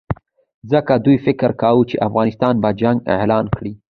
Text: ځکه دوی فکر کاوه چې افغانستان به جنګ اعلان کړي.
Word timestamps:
ځکه 0.71 0.93
دوی 1.05 1.17
فکر 1.25 1.49
کاوه 1.61 1.83
چې 1.89 2.03
افغانستان 2.07 2.53
به 2.63 2.69
جنګ 2.81 2.97
اعلان 3.15 3.45
کړي. 3.55 3.73